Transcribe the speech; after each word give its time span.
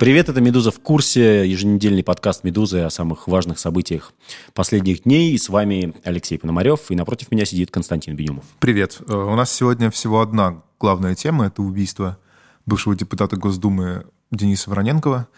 Привет, 0.00 0.30
это 0.30 0.40
«Медуза 0.40 0.70
в 0.70 0.80
курсе», 0.80 1.46
еженедельный 1.46 2.02
подкаст 2.02 2.42
«Медузы» 2.42 2.78
о 2.80 2.88
самых 2.88 3.28
важных 3.28 3.58
событиях 3.58 4.14
последних 4.54 5.02
дней. 5.02 5.34
И 5.34 5.36
с 5.36 5.50
вами 5.50 5.92
Алексей 6.04 6.38
Пономарев, 6.38 6.90
и 6.90 6.94
напротив 6.94 7.30
меня 7.30 7.44
сидит 7.44 7.70
Константин 7.70 8.16
Бенюмов. 8.16 8.44
Привет. 8.60 8.98
Э, 9.06 9.14
у 9.14 9.36
нас 9.36 9.52
сегодня 9.52 9.90
всего 9.90 10.22
одна 10.22 10.62
главная 10.80 11.14
тема– 11.14 11.46
это 11.48 11.60
убийство 11.60 12.16
бывшего 12.64 12.96
депутата 12.96 13.36
Госдумы 13.36 14.06
Дениса 14.30 14.70
Вороненкова. 14.70 15.28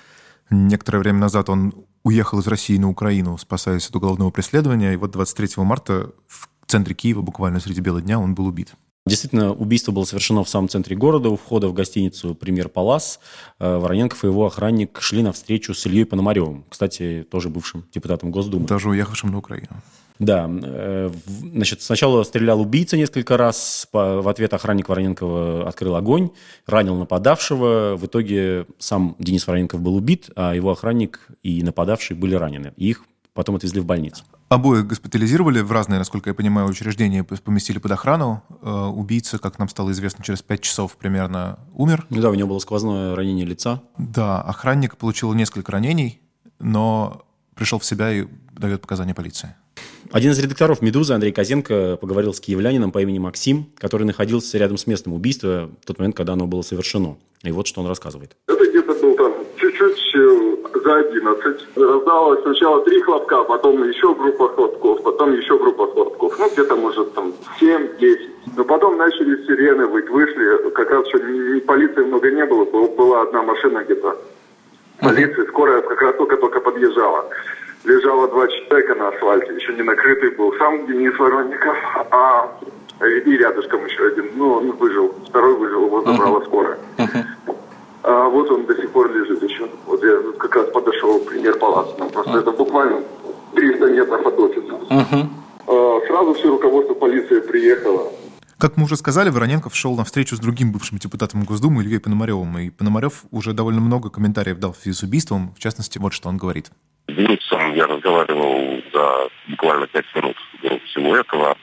Некоторое 0.51 1.01
время 1.01 1.19
назад 1.19 1.49
он 1.51 1.75
уехал 2.05 2.39
из 2.39 2.47
России 2.47 2.79
на 2.79 2.89
Украину, 2.89 3.39
спасаясь 3.39 3.89
от 3.89 3.97
уголовного 3.97 4.31
преследования, 4.31 4.93
и 4.93 4.97
вот 4.97 5.11
23 5.11 5.65
марта 5.65 6.13
в 6.29 6.49
центре 6.69 6.95
Киева, 6.95 7.23
буквально 7.23 7.59
среди 7.59 7.81
бела 7.81 8.01
дня, 8.01 8.21
он 8.21 8.37
был 8.37 8.47
убит. 8.47 8.75
Действительно, 9.05 9.53
убийство 9.53 9.91
было 9.91 10.05
совершено 10.05 10.45
в 10.45 10.49
самом 10.49 10.69
центре 10.69 10.95
города, 10.95 11.29
у 11.29 11.37
входа 11.37 11.67
в 11.67 11.73
гостиницу 11.73 12.37
«Премьер 12.37 12.69
Палас». 12.69 13.19
Э, 13.59 13.79
Вороненков 13.79 14.23
и 14.23 14.29
его 14.29 14.47
охранник 14.47 15.01
шли 15.01 15.23
навстречу 15.23 15.75
с 15.75 15.87
Ильей 15.87 16.07
Пономаревым, 16.07 16.65
кстати, 16.69 17.27
тоже 17.29 17.49
бывшим 17.49 17.85
депутатом 17.93 18.31
Госдумы. 18.31 18.67
Даже 18.69 18.89
уехавшим 18.89 19.33
на 19.33 19.39
Украину. 19.39 19.71
Да, 20.21 20.49
э, 20.49 21.11
значит, 21.27 21.83
сначала 21.83 22.23
стрелял 22.23 22.61
убийца 22.61 22.97
несколько 22.97 23.37
раз, 23.37 23.89
в 23.93 24.29
ответ 24.29 24.55
охранник 24.55 24.89
Вороненкова 24.89 25.69
открыл 25.69 25.97
огонь, 25.97 26.31
ранил 26.69 26.95
нападавшего, 26.95 27.97
в 27.97 28.07
итоге 28.07 28.67
сам 28.79 29.17
Денис 29.19 29.45
Вороненков 29.49 29.81
был 29.81 29.97
убит, 29.97 30.31
а 30.37 30.55
его 30.55 30.71
охранник 30.71 31.27
и 31.43 31.65
нападавший 31.65 32.15
были 32.15 32.37
ранены. 32.37 32.73
Их 32.77 33.05
потом 33.35 33.57
отвезли 33.57 33.81
в 33.81 33.87
больницу. 33.87 34.25
Обоих 34.49 34.87
госпитализировали 34.87 35.61
в 35.61 35.73
разные, 35.73 35.99
насколько 35.99 36.31
я 36.31 36.35
понимаю, 36.35 36.69
учреждения, 36.69 37.25
поместили 37.25 37.79
под 37.79 37.93
охрану. 37.93 38.43
Э, 38.61 38.87
убийца, 38.87 39.39
как 39.39 39.59
нам 39.59 39.69
стало 39.69 39.91
известно, 39.93 40.23
через 40.23 40.43
пять 40.43 40.61
часов 40.61 40.97
примерно 40.97 41.59
умер. 41.73 42.07
Ну 42.11 42.21
да, 42.21 42.31
у 42.31 42.35
него 42.35 42.51
было 42.51 42.59
сквозное 42.59 43.15
ранение 43.17 43.47
лица. 43.47 43.83
Да, 43.97 44.43
охранник 44.43 44.97
получил 44.97 45.33
несколько 45.33 45.73
ранений, 45.73 46.21
но 46.59 47.25
пришел 47.55 47.79
в 47.79 47.85
себя 47.85 48.13
и 48.13 48.27
дает 48.53 48.83
показания 48.83 49.15
полиции. 49.15 49.55
Один 50.11 50.33
из 50.33 50.39
редакторов 50.39 50.83
«Медузы» 50.83 51.15
Андрей 51.15 51.33
Козенко 51.33 51.97
поговорил 51.99 52.35
с 52.35 52.41
киевлянином 52.41 52.93
по 52.93 53.01
имени 53.01 53.19
Максим, 53.19 53.71
который 53.79 54.05
находился 54.05 54.59
рядом 54.59 54.77
с 54.77 54.87
местом 54.87 55.15
убийства 55.15 55.71
в 55.81 55.87
тот 55.87 55.99
момент, 55.99 56.15
когда 56.15 56.35
оно 56.35 56.47
было 56.47 56.61
совершено. 56.61 57.17
И 57.43 57.51
вот 57.51 57.67
что 57.67 57.81
он 57.81 57.87
рассказывает. 57.87 58.37
Это 58.47 58.69
где-то 58.69 58.93
был 59.01 59.17
там 59.17 59.33
чуть-чуть 59.59 60.15
э, 60.15 60.72
за 60.83 60.97
11. 60.97 61.77
Раздалось 61.77 62.43
сначала 62.43 62.85
три 62.85 63.01
хлопка, 63.03 63.43
потом 63.45 63.83
еще 63.89 64.15
группа 64.15 64.49
хлопков, 64.49 65.03
потом 65.03 65.33
еще 65.33 65.59
группа 65.59 65.87
хлопков. 65.93 66.39
Ну, 66.39 66.51
где-то, 66.51 66.77
может, 66.77 67.15
там 67.15 67.33
7-10. 67.61 68.19
Но 68.57 68.65
потом 68.65 68.97
начали 68.97 69.37
сирены 69.47 69.87
быть, 69.87 70.09
вышли. 70.09 70.71
Как 70.71 70.91
раз 70.91 71.07
еще 71.07 71.19
ни, 71.19 71.57
ни 71.57 71.61
полиции 71.61 72.03
много 72.03 72.31
не 72.31 72.45
было, 72.45 72.65
была 72.65 73.23
одна 73.23 73.43
машина 73.43 73.85
где-то. 73.85 74.17
Полиция, 75.01 75.47
скорая 75.47 75.83
как 75.83 76.01
раз 76.01 76.17
только-только 76.17 76.61
подъезжала. 76.61 77.29
Лежало 77.85 78.29
два 78.29 78.47
человека 78.47 78.95
на 78.95 79.09
асфальте, 79.09 79.55
еще 79.55 79.73
не 79.75 79.83
накрытый 79.83 80.31
был 80.31 80.53
сам 80.59 80.87
Денис 80.87 81.19
Воронников, 81.19 81.77
а 82.13 82.49
и 83.01 83.37
рядышком 83.37 83.85
еще 83.87 84.07
один. 84.07 84.31
Ну, 84.37 84.53
он 84.53 84.71
выжил, 84.73 85.13
второй 85.29 85.55
выжил, 85.57 85.87
его 85.87 86.03
забрала 86.03 86.41
скорая. 86.45 86.79
Uh-huh. 86.99 87.25
А 88.05 88.29
вот 88.29 88.51
он 88.51 88.67
до 88.67 88.75
сих 88.75 88.91
пор 88.93 89.13
лежит 89.13 89.43
еще. 89.43 89.69
Вот 89.87 90.03
я 90.03 90.17
как 90.39 90.57
раз 90.57 90.71
подошел, 90.71 91.21
пример 91.21 91.59
палац. 91.59 91.89
Ну, 91.99 92.11
просто 92.11 92.33
uh-huh. 92.33 92.41
это 92.41 92.51
буквально 92.53 93.03
300 93.55 93.87
метров 93.91 94.27
от 94.27 94.39
офиса. 94.39 94.73
Uh-huh. 94.91 95.27
А, 95.69 96.07
сразу 96.07 96.35
все 96.35 96.49
руководство 96.49 96.95
полиции 96.95 97.41
приехало. 97.41 98.11
Как 98.59 98.77
мы 98.77 98.85
уже 98.85 98.97
сказали, 98.97 99.31
Вороненков 99.31 99.75
шел 99.75 99.97
на 99.97 100.05
встречу 100.05 100.37
с 100.37 100.41
другим 100.41 100.73
бывшим 100.73 100.99
депутатом 100.99 101.45
Госдумы 101.45 101.83
Ильей 101.83 102.01
Пономаревым. 102.01 102.59
И 102.59 102.71
Пономарев 102.71 103.25
уже 103.31 103.53
довольно 103.53 103.81
много 103.81 104.11
комментариев 104.11 104.59
дал 104.59 104.73
в 104.73 104.77
связи 104.77 104.97
с 104.97 105.03
убийством. 105.03 105.55
В 105.57 105.61
частности, 105.61 105.99
вот 105.99 106.13
что 106.13 106.29
он 106.29 106.39
говорит. 106.39 106.71
С 107.09 107.15
Денисом 107.15 107.75
я 107.75 107.87
разговаривал 107.87 108.83
за 108.93 109.29
буквально 109.49 109.87
пять 109.87 110.07
минут 110.15 110.37
до 110.63 110.79
всего 110.87 111.17
этого. 111.17 111.57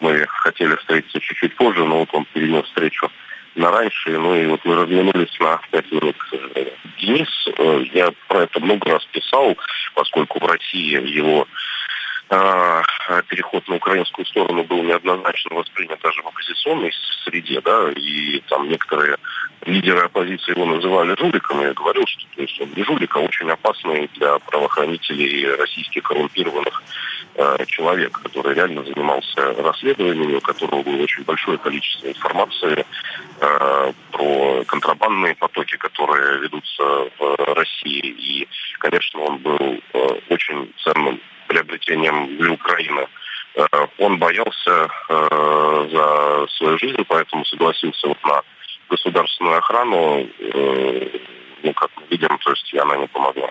Мы 0.00 0.26
хотели 0.28 0.74
встретиться 0.76 1.20
чуть-чуть 1.20 1.56
позже, 1.56 1.84
но 1.84 2.00
вот 2.00 2.08
он 2.12 2.26
перенес 2.34 2.64
встречу 2.66 3.08
на 3.54 3.70
раньше, 3.70 4.10
ну 4.10 4.34
и 4.34 4.46
вот 4.46 4.64
мы 4.64 4.76
разминулись 4.76 5.38
на 5.40 5.60
пять 5.70 5.90
минут, 5.92 6.16
к 6.16 6.26
сожалению. 6.28 6.72
Денис, 6.98 7.28
э, 7.58 7.84
я 7.92 8.10
про 8.28 8.42
это 8.42 8.60
много 8.60 8.90
раз 8.90 9.04
писал, 9.06 9.56
поскольку 9.94 10.38
в 10.38 10.46
России 10.46 11.14
его 11.14 11.46
э, 12.30 12.82
переход 13.28 13.66
на 13.68 13.76
украинскую 13.76 14.24
сторону 14.26 14.64
был 14.64 14.82
неоднозначно 14.82 15.56
воспринят 15.56 16.00
даже 16.00 16.22
в 16.22 16.28
оппозиционной 16.28 16.92
среде, 17.24 17.60
да, 17.60 17.90
и 17.94 18.40
там 18.48 18.68
некоторые 18.68 19.16
лидеры 19.66 20.00
оппозиции 20.00 20.52
его 20.52 20.64
называли 20.64 21.16
жуликом, 21.18 21.62
я 21.62 21.72
говорил, 21.72 22.04
что 22.06 22.22
то 22.34 22.42
есть 22.42 22.60
он 22.60 22.72
не 22.74 22.82
жулик, 22.84 23.14
а 23.16 23.20
очень 23.20 23.50
опасный 23.50 24.08
для 24.14 24.38
правоохранителей 24.38 25.54
российских 25.56 26.02
коррумпированных 26.02 26.82
человек, 27.66 28.20
который 28.22 28.54
реально 28.54 28.84
занимался 28.84 29.54
расследованием, 29.62 30.36
у 30.36 30.40
которого 30.40 30.82
было 30.82 31.02
очень 31.02 31.24
большое 31.24 31.58
количество 31.58 32.08
информации 32.08 32.84
э, 33.40 33.92
про 34.12 34.64
контрабандные 34.66 35.34
потоки, 35.34 35.76
которые 35.76 36.40
ведутся 36.40 37.10
в 37.18 37.54
России. 37.54 38.00
И, 38.04 38.48
конечно, 38.78 39.20
он 39.20 39.38
был 39.38 39.58
э, 39.58 40.08
очень 40.28 40.72
ценным 40.84 41.20
приобретением 41.48 42.36
для 42.36 42.52
Украины. 42.52 43.06
Э, 43.54 43.64
он 43.98 44.18
боялся 44.18 44.88
э, 45.08 45.88
за 45.90 46.46
свою 46.56 46.78
жизнь, 46.78 47.04
поэтому 47.06 47.44
согласился 47.44 48.08
вот 48.08 48.22
на 48.24 48.42
государственную 48.88 49.58
охрану. 49.58 50.26
Э, 50.38 51.08
ну, 51.62 51.72
как 51.74 51.90
мы 51.96 52.02
видим, 52.10 52.38
то 52.38 52.50
есть 52.50 52.74
она 52.74 52.96
не 52.96 53.06
помогла. 53.06 53.50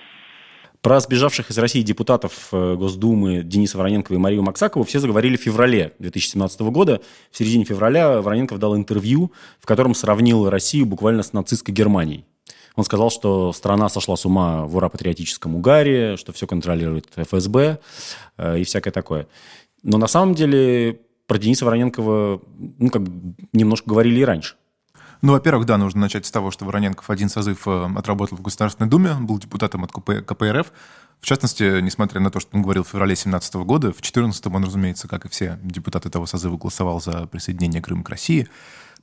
Про 0.81 0.99
сбежавших 0.99 1.51
из 1.51 1.57
России 1.59 1.83
депутатов 1.83 2.47
э, 2.51 2.75
Госдумы 2.75 3.43
Дениса 3.43 3.77
Вороненкова 3.77 4.15
и 4.15 4.19
Марию 4.19 4.41
Максакову 4.41 4.83
все 4.83 4.99
заговорили 4.99 5.37
в 5.37 5.41
феврале 5.41 5.93
2017 5.99 6.61
года. 6.61 7.01
В 7.29 7.37
середине 7.37 7.65
февраля 7.65 8.19
Вороненков 8.19 8.57
дал 8.57 8.75
интервью, 8.75 9.31
в 9.59 9.67
котором 9.67 9.93
сравнил 9.93 10.49
Россию 10.49 10.87
буквально 10.87 11.21
с 11.21 11.33
нацистской 11.33 11.71
Германией. 11.71 12.25
Он 12.75 12.83
сказал, 12.83 13.11
что 13.11 13.53
страна 13.53 13.89
сошла 13.89 14.15
с 14.15 14.25
ума 14.25 14.65
в 14.65 14.75
ура-патриотическом 14.75 15.55
угаре, 15.55 16.17
что 16.17 16.33
все 16.33 16.47
контролирует 16.47 17.07
ФСБ 17.15 17.79
э, 18.37 18.59
и 18.59 18.63
всякое 18.63 18.91
такое. 18.91 19.27
Но 19.83 19.99
на 19.99 20.07
самом 20.07 20.33
деле 20.33 20.99
про 21.27 21.37
Дениса 21.37 21.63
Вороненкова 21.65 22.41
ну, 22.79 22.89
как 22.89 23.03
немножко 23.53 23.87
говорили 23.87 24.21
и 24.21 24.25
раньше. 24.25 24.55
Ну, 25.21 25.33
во-первых, 25.33 25.67
да, 25.67 25.77
нужно 25.77 26.01
начать 26.01 26.25
с 26.25 26.31
того, 26.31 26.49
что 26.49 26.65
Вороненков 26.65 27.09
один 27.09 27.29
созыв 27.29 27.67
э, 27.67 27.89
отработал 27.95 28.37
в 28.37 28.41
Государственной 28.41 28.89
Думе, 28.89 29.13
был 29.13 29.37
депутатом 29.37 29.83
от 29.83 29.91
КП, 29.91 30.25
КПРФ. 30.25 30.71
В 31.19 31.25
частности, 31.25 31.79
несмотря 31.79 32.19
на 32.19 32.31
то, 32.31 32.39
что 32.39 32.57
он 32.57 32.63
говорил 32.63 32.83
в 32.83 32.87
феврале 32.87 33.11
2017 33.11 33.55
года, 33.55 33.89
в 33.89 34.01
2014 34.01 34.47
он, 34.47 34.63
разумеется, 34.63 35.07
как 35.07 35.25
и 35.25 35.29
все 35.29 35.59
депутаты 35.61 36.09
того 36.09 36.25
созыва, 36.25 36.57
голосовал 36.57 36.99
за 36.99 37.27
присоединение 37.27 37.83
Крыма 37.83 38.03
к 38.03 38.09
России. 38.09 38.47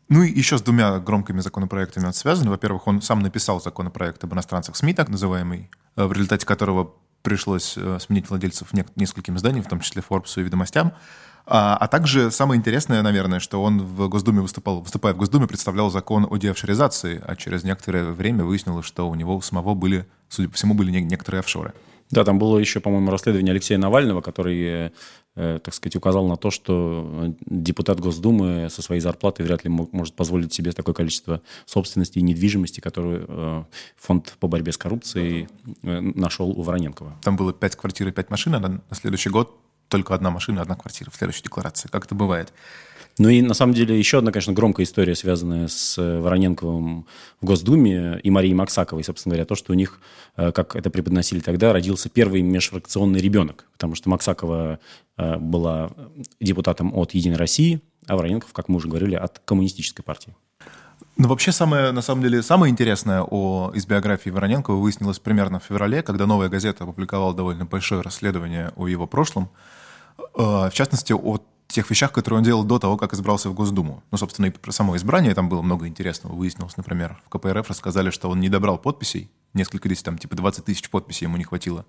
Ну 0.08 0.24
и 0.24 0.32
еще 0.32 0.58
с 0.58 0.62
двумя 0.62 0.98
громкими 0.98 1.40
законопроектами 1.40 2.06
он 2.06 2.12
связан. 2.12 2.48
Во-первых, 2.48 2.88
он 2.88 3.00
сам 3.00 3.20
написал 3.20 3.60
законопроект 3.60 4.24
об 4.24 4.34
иностранцах 4.34 4.74
СМИ, 4.74 4.94
так 4.94 5.10
называемый, 5.10 5.70
э, 5.94 6.04
в 6.04 6.12
результате 6.12 6.46
которого 6.46 6.94
пришлось 7.22 7.74
э, 7.76 7.98
сменить 8.00 8.28
владельцев 8.28 8.68
нескольким 8.96 9.36
изданиям, 9.36 9.64
в 9.64 9.68
том 9.68 9.80
числе 9.80 10.02
Forbes 10.08 10.32
и 10.40 10.42
«Ведомостям». 10.42 10.94
А, 11.50 11.78
а 11.80 11.88
также 11.88 12.30
самое 12.30 12.58
интересное, 12.58 13.00
наверное, 13.00 13.40
что 13.40 13.62
он 13.62 13.80
в 13.80 14.06
Госдуме 14.08 14.42
выступал, 14.42 14.80
выступая 14.82 15.14
в 15.14 15.16
Госдуме, 15.16 15.46
представлял 15.46 15.90
закон 15.90 16.26
о 16.28 16.36
деофшоризации, 16.36 17.22
а 17.26 17.36
через 17.36 17.64
некоторое 17.64 18.04
время 18.04 18.44
выяснилось, 18.44 18.84
что 18.84 19.08
у 19.08 19.14
него 19.14 19.34
у 19.34 19.40
самого 19.40 19.74
были, 19.74 20.06
судя 20.28 20.50
по 20.50 20.56
всему, 20.56 20.74
были 20.74 20.90
некоторые 20.90 21.40
офшоры. 21.40 21.72
Да, 22.10 22.24
там 22.24 22.38
было 22.38 22.58
еще, 22.58 22.80
по-моему, 22.80 23.10
расследование 23.10 23.52
Алексея 23.52 23.78
Навального, 23.78 24.20
который, 24.20 24.92
э, 25.36 25.58
так 25.62 25.72
сказать, 25.72 25.96
указал 25.96 26.26
на 26.26 26.36
то, 26.36 26.50
что 26.50 27.34
депутат 27.46 27.98
Госдумы 27.98 28.68
со 28.70 28.82
своей 28.82 29.00
зарплатой 29.00 29.46
вряд 29.46 29.64
ли 29.64 29.70
мог, 29.70 29.92
может 29.92 30.14
позволить 30.14 30.52
себе 30.52 30.72
такое 30.72 30.94
количество 30.94 31.40
собственности 31.64 32.18
и 32.18 32.22
недвижимости, 32.22 32.80
которую 32.80 33.24
э, 33.26 33.64
фонд 33.96 34.36
по 34.38 34.48
борьбе 34.48 34.72
с 34.72 34.78
коррупцией 34.78 35.48
э, 35.82 36.00
нашел 36.00 36.50
у 36.50 36.62
Вороненкова. 36.62 37.16
Там 37.22 37.36
было 37.36 37.54
пять 37.54 37.76
квартир 37.76 38.08
и 38.08 38.12
пять 38.12 38.30
машин, 38.30 38.54
а 38.54 38.60
на 38.60 38.80
следующий 38.92 39.30
год 39.30 39.54
только 39.88 40.14
одна 40.14 40.30
машина, 40.30 40.62
одна 40.62 40.76
квартира 40.76 41.10
в 41.10 41.16
следующей 41.16 41.42
декларации. 41.42 41.88
Как 41.88 42.04
это 42.04 42.14
бывает? 42.14 42.52
Ну 43.18 43.28
и 43.28 43.42
на 43.42 43.54
самом 43.54 43.74
деле 43.74 43.98
еще 43.98 44.18
одна, 44.18 44.30
конечно, 44.30 44.52
громкая 44.52 44.84
история, 44.86 45.16
связанная 45.16 45.66
с 45.66 45.98
э, 45.98 46.20
Вороненковым 46.20 47.06
в 47.40 47.44
Госдуме 47.44 48.20
и 48.22 48.30
Марией 48.30 48.54
Максаковой, 48.54 49.02
собственно 49.02 49.32
говоря, 49.32 49.44
то, 49.44 49.56
что 49.56 49.72
у 49.72 49.74
них, 49.74 50.00
э, 50.36 50.52
как 50.52 50.76
это 50.76 50.88
преподносили 50.88 51.40
тогда, 51.40 51.72
родился 51.72 52.08
первый 52.08 52.42
межфракционный 52.42 53.20
ребенок, 53.20 53.66
потому 53.72 53.96
что 53.96 54.08
Максакова 54.08 54.78
э, 55.16 55.36
была 55.36 55.90
депутатом 56.38 56.96
от 56.96 57.12
«Единой 57.12 57.36
России», 57.36 57.80
а 58.06 58.16
Вороненков, 58.16 58.52
как 58.52 58.68
мы 58.68 58.76
уже 58.76 58.88
говорили, 58.88 59.16
от 59.16 59.40
коммунистической 59.40 60.04
партии. 60.04 60.36
Ну, 61.16 61.26
вообще, 61.26 61.50
самое, 61.50 61.90
на 61.90 62.02
самом 62.02 62.22
деле, 62.22 62.42
самое 62.42 62.70
интересное 62.70 63.22
о, 63.22 63.72
из 63.74 63.84
биографии 63.86 64.30
Вороненкова 64.30 64.76
выяснилось 64.76 65.18
примерно 65.18 65.58
в 65.58 65.64
феврале, 65.64 66.04
когда 66.04 66.26
«Новая 66.26 66.48
газета» 66.48 66.84
опубликовала 66.84 67.34
довольно 67.34 67.64
большое 67.64 68.02
расследование 68.02 68.70
о 68.76 68.86
его 68.86 69.08
прошлом. 69.08 69.50
В 70.38 70.70
частности, 70.72 71.12
о 71.12 71.38
тех 71.66 71.90
вещах, 71.90 72.12
которые 72.12 72.38
он 72.38 72.44
делал 72.44 72.64
до 72.64 72.78
того, 72.78 72.96
как 72.96 73.12
избрался 73.12 73.50
в 73.50 73.54
Госдуму. 73.54 74.02
Ну, 74.10 74.18
собственно, 74.18 74.46
и 74.46 74.50
про 74.50 74.72
само 74.72 74.96
избрание 74.96 75.34
там 75.34 75.48
было 75.48 75.62
много 75.62 75.86
интересного. 75.86 76.32
Выяснилось, 76.32 76.76
например, 76.76 77.20
в 77.26 77.28
КПРФ 77.28 77.68
рассказали, 77.68 78.10
что 78.10 78.30
он 78.30 78.40
не 78.40 78.48
добрал 78.48 78.78
подписей, 78.78 79.30
несколько 79.52 79.88
тысяч, 79.88 80.02
там, 80.02 80.16
типа 80.16 80.36
20 80.36 80.64
тысяч 80.64 80.88
подписей 80.88 81.26
ему 81.26 81.36
не 81.36 81.44
хватило 81.44 81.84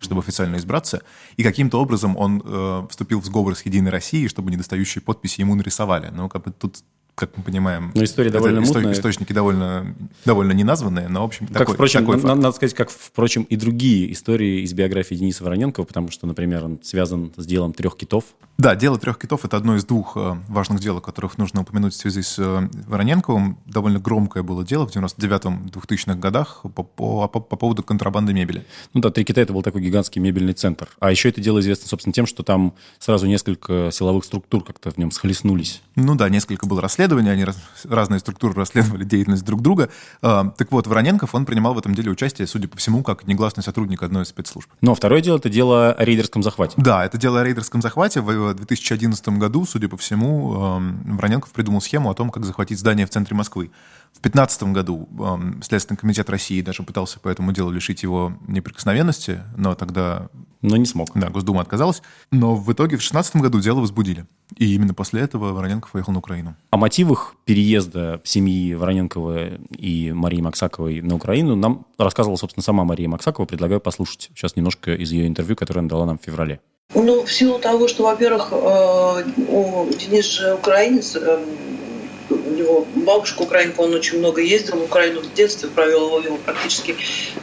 чтобы 0.00 0.20
официально 0.20 0.56
избраться, 0.56 1.02
и 1.36 1.42
каким-то 1.42 1.80
образом 1.80 2.16
он 2.16 2.42
э, 2.44 2.86
вступил 2.90 3.20
в 3.20 3.24
сговор 3.24 3.54
с 3.54 3.62
«Единой 3.62 3.90
Россией», 3.90 4.28
чтобы 4.28 4.50
недостающие 4.50 5.00
подписи 5.00 5.40
ему 5.40 5.54
нарисовали. 5.54 6.10
Но 6.10 6.28
как 6.28 6.42
бы 6.42 6.50
тут 6.50 6.78
как 7.14 7.36
мы 7.36 7.42
понимаем, 7.42 7.92
но 7.94 8.02
история 8.02 8.30
довольно 8.30 8.58
исто- 8.58 8.74
мутная. 8.74 8.92
источники 8.92 9.32
довольно, 9.32 9.94
довольно 10.24 10.52
неназванные, 10.52 11.08
но, 11.08 11.22
в 11.22 11.24
общем, 11.24 11.46
как, 11.46 11.58
такой, 11.58 11.74
впрочем, 11.74 12.00
такой 12.00 12.16
надо, 12.22 12.40
надо 12.40 12.56
сказать, 12.56 12.74
как, 12.74 12.90
впрочем, 12.90 13.44
и 13.44 13.56
другие 13.56 14.12
истории 14.12 14.62
из 14.62 14.72
биографии 14.72 15.14
Дениса 15.14 15.44
Вороненкова, 15.44 15.84
потому 15.84 16.10
что, 16.10 16.26
например, 16.26 16.64
он 16.64 16.80
связан 16.82 17.32
с 17.36 17.46
делом 17.46 17.72
трех 17.72 17.96
китов. 17.96 18.24
Да, 18.58 18.74
дело 18.76 18.98
трех 18.98 19.18
китов– 19.18 19.44
это 19.44 19.56
одно 19.56 19.76
из 19.76 19.84
двух 19.84 20.16
э, 20.16 20.36
важных 20.48 20.80
дел, 20.80 20.98
о 20.98 21.00
которых 21.00 21.38
нужно 21.38 21.62
упомянуть 21.62 21.92
в 21.92 21.96
связи 21.96 22.22
с 22.22 22.36
э, 22.38 22.68
Вороненковым. 22.86 23.58
Довольно 23.66 23.98
громкое 23.98 24.42
было 24.42 24.64
дело 24.64 24.86
в 24.86 24.94
99-2000-х 24.94 26.14
годах 26.14 26.62
по, 26.62 26.82
по, 26.84 27.26
по, 27.26 27.40
по 27.40 27.56
поводу 27.56 27.82
контрабанды 27.82 28.32
мебели. 28.32 28.64
Ну 28.92 29.00
да, 29.00 29.10
«Три 29.10 29.24
кита»– 29.24 29.40
это 29.42 29.52
был 29.52 29.62
такой 29.62 29.82
гигантский 29.82 30.20
мебельный 30.20 30.52
центр. 30.52 30.88
А 31.00 31.10
еще 31.10 31.28
это 31.30 31.40
дело 31.40 31.58
известно, 31.60 31.88
собственно, 31.88 32.12
тем, 32.12 32.26
что 32.26 32.44
там 32.44 32.74
сразу 33.00 33.26
несколько 33.26 33.90
силовых 33.92 34.24
структур 34.24 34.62
как-то 34.64 34.90
в 34.90 34.98
нем 34.98 35.10
схлестнулись. 35.10 35.82
Ну 35.96 36.14
да, 36.14 36.28
несколько 36.28 36.66
было 36.66 36.80
расследований, 36.80 37.03
они 37.04 37.44
раз, 37.44 37.56
разные 37.84 38.20
структуры 38.20 38.54
расследовали 38.54 39.04
деятельность 39.14 39.44
друг 39.44 39.62
друга. 39.62 39.90
А, 40.22 40.50
так 40.56 40.70
вот, 40.72 40.86
Вороненков, 40.86 41.34
он 41.34 41.46
принимал 41.46 41.74
в 41.74 41.78
этом 41.78 41.94
деле 41.94 42.10
участие, 42.10 42.46
судя 42.46 42.68
по 42.68 42.76
всему, 42.76 43.02
как 43.02 43.26
негласный 43.26 43.62
сотрудник 43.62 44.02
одной 44.02 44.24
из 44.24 44.28
спецслужб. 44.28 44.70
Но 44.80 44.94
второе 44.94 45.20
дело– 45.20 45.36
это 45.38 45.48
дело 45.48 45.92
о 45.92 46.04
рейдерском 46.04 46.42
захвате. 46.42 46.74
Да, 46.76 47.04
это 47.04 47.18
дело 47.18 47.40
о 47.40 47.44
рейдерском 47.44 47.82
захвате. 47.82 48.20
В 48.20 48.54
2011 48.54 49.28
году, 49.30 49.64
судя 49.66 49.88
по 49.88 49.96
всему, 49.96 50.80
Вороненков 51.04 51.50
придумал 51.52 51.80
схему 51.80 52.10
о 52.10 52.14
том, 52.14 52.30
как 52.30 52.44
захватить 52.44 52.78
здание 52.78 53.06
в 53.06 53.10
центре 53.10 53.36
Москвы. 53.36 53.70
В 54.14 54.22
2015 54.22 54.62
году 54.72 55.08
э, 55.18 55.62
Следственный 55.62 55.98
комитет 55.98 56.30
России 56.30 56.62
даже 56.62 56.84
пытался 56.84 57.18
по 57.18 57.28
этому 57.28 57.52
делу 57.52 57.72
лишить 57.72 58.04
его 58.04 58.32
неприкосновенности, 58.46 59.42
но 59.56 59.74
тогда... 59.74 60.28
Но 60.62 60.76
не 60.76 60.86
смог. 60.86 61.10
Да, 61.14 61.28
Госдума 61.28 61.60
отказалась. 61.60 62.00
Но 62.30 62.54
в 62.54 62.72
итоге 62.72 62.96
в 62.96 63.00
2016 63.00 63.36
году 63.36 63.60
дело 63.60 63.80
возбудили. 63.80 64.24
И 64.56 64.74
именно 64.74 64.94
после 64.94 65.22
этого 65.22 65.52
Вороненков 65.52 65.92
поехал 65.92 66.12
на 66.12 66.18
Украину. 66.18 66.54
О 66.70 66.76
мотивах 66.76 67.34
переезда 67.44 68.20
семьи 68.24 68.74
Вороненкова 68.74 69.58
и 69.76 70.12
Марии 70.12 70.40
Максаковой 70.40 71.00
на 71.00 71.16
Украину 71.16 71.56
нам 71.56 71.86
рассказывала, 71.98 72.36
собственно, 72.36 72.62
сама 72.62 72.84
Мария 72.84 73.08
Максакова. 73.08 73.46
Предлагаю 73.46 73.80
послушать 73.80 74.30
сейчас 74.34 74.54
немножко 74.56 74.94
из 74.94 75.10
ее 75.10 75.26
интервью, 75.26 75.56
которое 75.56 75.80
она 75.80 75.88
дала 75.88 76.06
нам 76.06 76.18
в 76.18 76.24
феврале. 76.24 76.60
Ну, 76.94 77.24
в 77.24 77.32
силу 77.32 77.58
того, 77.58 77.88
что, 77.88 78.04
во-первых, 78.04 78.50
Денис 78.50 80.26
же 80.26 80.54
украинец, 80.54 81.16
у 81.16 82.34
него 82.50 82.86
бабушка 82.94 83.42
украинка, 83.42 83.80
он 83.80 83.94
очень 83.94 84.18
много 84.18 84.40
ездил 84.40 84.78
в 84.78 84.84
Украину 84.84 85.20
в 85.20 85.34
детстве, 85.34 85.68
провел 85.68 86.20
его 86.22 86.36
практически 86.36 86.94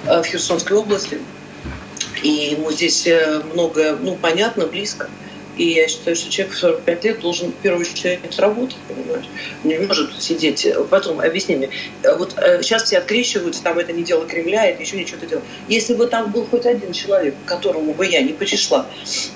в 0.05 0.23
Херсонской 0.23 0.77
области. 0.77 1.19
И 2.23 2.29
ему 2.55 2.71
здесь 2.71 3.07
многое, 3.53 3.95
ну, 3.95 4.15
понятно, 4.15 4.67
близко. 4.67 5.09
И 5.57 5.65
я 5.65 5.87
считаю, 5.87 6.15
что 6.15 6.29
человек 6.29 6.55
в 6.55 6.57
45 6.57 7.03
лет 7.03 7.19
должен 7.19 7.51
в 7.51 7.55
первую 7.55 7.81
очередь 7.81 8.39
работать, 8.39 8.77
понимаешь? 8.87 9.25
Не 9.63 9.79
может 9.79 10.21
сидеть. 10.21 10.67
Потом, 10.89 11.19
объясни 11.19 11.55
мне, 11.55 11.69
вот 12.17 12.33
сейчас 12.61 12.83
все 12.83 12.99
открещиваются, 12.99 13.61
там 13.61 13.77
это 13.77 13.91
не 13.91 14.03
дело 14.03 14.25
Кремля, 14.25 14.65
это 14.65 14.81
еще 14.81 14.97
ничего-то 14.97 15.25
дело. 15.25 15.41
Если 15.67 15.93
бы 15.93 16.07
там 16.07 16.31
был 16.31 16.45
хоть 16.45 16.65
один 16.65 16.93
человек, 16.93 17.35
которому 17.45 17.93
бы 17.93 18.05
я 18.05 18.21
не 18.21 18.33
пришла 18.33 18.85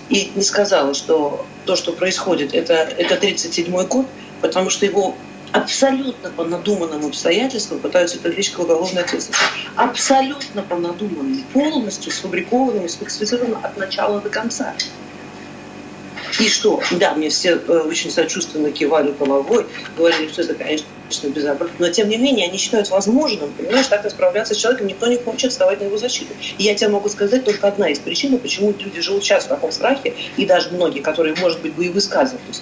и 0.09 0.31
не 0.35 0.43
сказала, 0.43 0.93
что 0.93 1.45
то, 1.65 1.75
что 1.75 1.91
происходит, 1.91 2.53
это, 2.53 2.73
это 2.73 3.15
37-й 3.15 3.85
год, 3.87 4.05
потому 4.41 4.69
что 4.69 4.85
его 4.85 5.15
абсолютно 5.51 6.29
по 6.31 6.43
надуманным 6.43 7.05
обстоятельствам 7.05 7.79
пытаются 7.79 8.19
привлечь 8.19 8.51
к 8.51 8.59
уголовной 8.59 9.03
ответственности. 9.03 9.45
Абсолютно 9.75 10.63
по 10.63 10.75
надуманным, 10.75 11.43
полностью 11.53 12.11
сфабрикованным, 12.11 12.89
специфицированным 12.89 13.59
от 13.63 13.77
начала 13.77 14.19
до 14.19 14.29
конца. 14.29 14.73
И 16.39 16.49
что? 16.49 16.81
Да, 16.91 17.13
мне 17.13 17.29
все 17.29 17.51
э, 17.51 17.79
очень 17.79 18.11
сочувственно 18.11 18.71
кивали 18.71 19.11
головой, 19.11 19.65
говорили, 19.97 20.27
что 20.29 20.41
это, 20.41 20.55
конечно, 20.55 20.85
безобразно. 21.23 21.75
Но, 21.79 21.89
тем 21.89 22.09
не 22.09 22.17
менее, 22.17 22.47
они 22.47 22.57
считают 22.57 22.89
возможным, 22.89 23.51
понимаешь, 23.51 23.87
так 23.87 24.03
расправляться 24.03 24.53
с 24.53 24.57
человеком, 24.57 24.87
никто 24.87 25.07
не 25.07 25.17
хочет 25.17 25.51
вставать 25.51 25.79
на 25.79 25.85
его 25.85 25.97
защиту. 25.97 26.33
И 26.57 26.63
я 26.63 26.75
тебе 26.75 26.89
могу 26.89 27.09
сказать 27.09 27.45
только 27.45 27.67
одна 27.67 27.89
из 27.89 27.99
причин, 27.99 28.37
почему 28.37 28.73
люди 28.77 29.01
живут 29.01 29.23
сейчас 29.23 29.45
в 29.45 29.47
таком 29.47 29.71
страхе, 29.71 30.13
и 30.37 30.45
даже 30.45 30.71
многие, 30.71 30.99
которые, 30.99 31.35
может 31.35 31.61
быть, 31.61 31.73
бы 31.73 31.85
и 31.85 31.89
высказывались. 31.89 32.61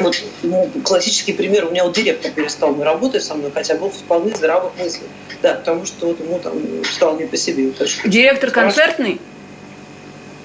Вот 0.00 0.16
ну, 0.42 0.70
классический 0.82 1.32
пример, 1.32 1.66
у 1.66 1.70
меня 1.70 1.84
вот 1.84 1.94
директор 1.94 2.30
перестал 2.32 2.74
работать 2.82 3.22
со 3.22 3.34
мной, 3.34 3.50
хотя 3.52 3.76
был 3.76 3.90
вполне 3.90 4.34
здравых 4.34 4.72
мыслей. 4.78 5.06
Да, 5.42 5.54
потому 5.54 5.84
что 5.84 6.06
вот 6.06 6.20
ему 6.20 6.38
там 6.38 6.54
стало 6.84 7.18
не 7.18 7.26
по 7.26 7.36
себе. 7.36 7.70
Директор 8.04 8.50
концертный? 8.50 9.20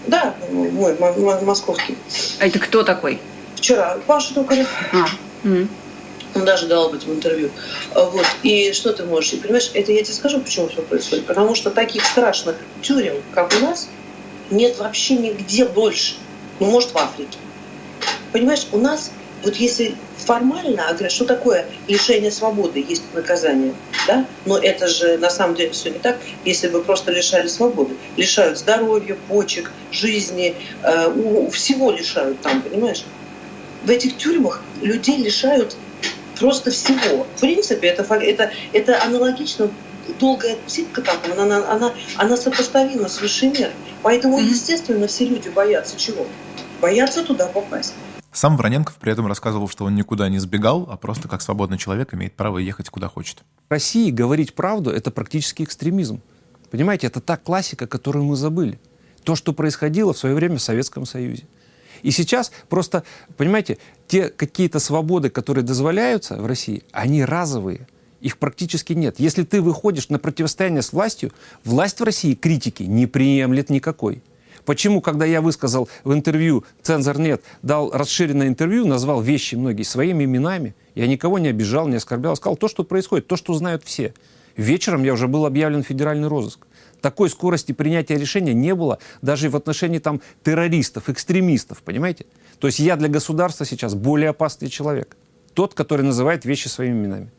Да, 0.09 0.33
мой, 0.51 0.97
московский. 1.43 1.95
А 2.39 2.47
это 2.47 2.57
кто 2.57 2.83
такой? 2.83 3.19
Вчера. 3.55 3.99
Паша 4.07 4.33
Токарев. 4.33 4.67
А. 4.91 5.05
Mm. 5.47 5.67
Он 6.33 6.45
даже 6.45 6.65
дал 6.67 6.87
об 6.87 6.95
этом 6.95 7.13
интервью. 7.13 7.51
Вот. 7.93 8.25
И 8.41 8.73
что 8.73 8.91
ты 8.91 9.03
можешь? 9.03 9.33
И 9.33 9.37
понимаешь, 9.37 9.69
это 9.73 9.91
я 9.91 10.03
тебе 10.03 10.15
скажу, 10.15 10.39
почему 10.39 10.67
все 10.67 10.81
происходит. 10.81 11.25
Потому 11.25 11.53
что 11.53 11.69
таких 11.69 12.03
страшных 12.03 12.55
тюрем, 12.81 13.17
как 13.35 13.53
у 13.53 13.59
нас, 13.59 13.87
нет 14.49 14.79
вообще 14.79 15.15
нигде 15.15 15.65
больше. 15.65 16.15
Ну, 16.59 16.71
может, 16.71 16.91
в 16.91 16.97
Африке. 16.97 17.37
Понимаешь, 18.31 18.65
у 18.71 18.77
нас 18.77 19.11
вот 19.43 19.55
если 19.55 19.95
формально, 20.17 20.83
а 20.89 21.09
что 21.09 21.25
такое 21.25 21.65
лишение 21.87 22.31
свободы, 22.31 22.85
есть 22.87 23.03
наказание, 23.13 23.73
да? 24.07 24.25
Но 24.45 24.57
это 24.57 24.87
же 24.87 25.17
на 25.17 25.29
самом 25.29 25.55
деле 25.55 25.71
все 25.71 25.89
не 25.89 25.99
так, 25.99 26.17
если 26.45 26.67
бы 26.67 26.83
просто 26.83 27.11
лишали 27.11 27.47
свободы. 27.47 27.95
Лишают 28.17 28.57
здоровья, 28.57 29.17
почек, 29.27 29.71
жизни, 29.91 30.55
э, 30.83 31.07
у, 31.07 31.49
всего 31.49 31.91
лишают 31.91 32.41
там, 32.41 32.61
понимаешь? 32.61 33.03
В 33.85 33.89
этих 33.89 34.17
тюрьмах 34.17 34.61
людей 34.81 35.17
лишают 35.17 35.75
просто 36.37 36.71
всего. 36.71 37.25
В 37.35 37.39
принципе, 37.39 37.87
это, 37.87 38.03
это, 38.15 38.51
это 38.73 39.03
аналогично 39.03 39.69
долгая 40.19 40.57
отсидка 40.65 41.01
там, 41.01 41.17
она, 41.31 41.43
она, 41.43 41.71
она, 41.71 41.93
она 42.17 42.37
сопоставима 42.37 43.07
с 43.07 43.21
высшей 43.21 43.49
мерой. 43.49 43.73
Поэтому, 44.01 44.39
естественно, 44.39 45.07
все 45.07 45.25
люди 45.25 45.49
боятся 45.49 45.97
чего? 45.97 46.25
Боятся 46.81 47.23
туда 47.23 47.47
попасть. 47.47 47.93
Сам 48.39 48.55
Вороненков 48.55 48.95
при 48.95 49.11
этом 49.11 49.27
рассказывал, 49.27 49.67
что 49.67 49.83
он 49.83 49.95
никуда 49.95 50.29
не 50.29 50.39
сбегал, 50.39 50.87
а 50.89 50.95
просто 50.95 51.27
как 51.27 51.41
свободный 51.41 51.77
человек 51.77 52.13
имеет 52.13 52.37
право 52.37 52.57
ехать 52.57 52.87
куда 52.89 53.09
хочет. 53.09 53.43
В 53.67 53.71
России 53.73 54.11
говорить 54.11 54.53
правду– 54.53 54.89
это 54.91 55.11
практически 55.11 55.63
экстремизм. 55.63 56.21
Понимаете, 56.71 57.07
это 57.07 57.19
та 57.19 57.35
классика, 57.35 57.85
которую 57.85 58.23
мы 58.23 58.37
забыли. 58.37 58.79
То, 59.25 59.35
что 59.35 59.51
происходило 59.51 60.13
в 60.13 60.17
свое 60.17 60.35
время 60.35 60.55
в 60.55 60.61
Советском 60.61 61.05
Союзе. 61.05 61.47
И 62.01 62.11
сейчас 62.11 62.53
просто, 62.69 63.03
понимаете, 63.35 63.77
те 64.07 64.29
какие-то 64.29 64.79
свободы, 64.79 65.29
которые 65.29 65.65
дозволяются 65.65 66.37
в 66.37 66.45
России, 66.45 66.83
они 66.93 67.25
разовые. 67.25 67.89
Их 68.21 68.37
практически 68.37 68.93
нет. 68.93 69.19
Если 69.19 69.43
ты 69.43 69.61
выходишь 69.61 70.07
на 70.07 70.17
противостояние 70.17 70.81
с 70.81 70.93
властью, 70.93 71.33
власть 71.65 71.99
в 71.99 72.03
России 72.05 72.35
критики 72.35 72.83
не 72.83 73.05
приемлет 73.05 73.69
никакой. 73.69 74.23
Почему, 74.69 75.01
когда 75.01 75.25
я 75.25 75.41
высказал 75.41 75.89
в 76.03 76.13
интервью, 76.13 76.63
цензор 76.83 77.17
нет, 77.17 77.41
дал 77.63 77.89
расширенное 77.89 78.47
интервью, 78.47 78.85
назвал 78.85 79.19
вещи 79.19 79.55
многие 79.55 79.81
своими 79.81 80.25
именами, 80.25 80.75
я 80.93 81.07
никого 81.07 81.39
не 81.39 81.47
обижал, 81.47 81.87
не 81.87 81.95
оскорблял, 81.95 82.35
сказал 82.35 82.55
то, 82.55 82.67
что 82.67 82.83
происходит, 82.83 83.25
то, 83.25 83.35
что 83.35 83.55
знают 83.55 83.83
все. 83.83 84.13
Вечером 84.57 85.03
я 85.03 85.13
уже 85.13 85.27
был 85.27 85.47
объявлен 85.47 85.81
федеральный 85.81 86.27
розыск. 86.27 86.67
Такой 87.01 87.31
скорости 87.31 87.71
принятия 87.71 88.15
решения 88.15 88.53
не 88.53 88.75
было 88.75 88.99
даже 89.23 89.49
в 89.49 89.55
отношении 89.55 89.97
там 89.97 90.21
террористов, 90.43 91.09
экстремистов, 91.09 91.81
понимаете? 91.81 92.27
То 92.59 92.67
есть 92.67 92.77
я 92.77 92.95
для 92.95 93.07
государства 93.07 93.65
сейчас 93.65 93.95
более 93.95 94.29
опасный 94.29 94.69
человек. 94.69 95.17
Тот, 95.55 95.73
который 95.73 96.03
называет 96.03 96.45
вещи 96.45 96.67
своими 96.67 96.93
именами. 96.93 97.31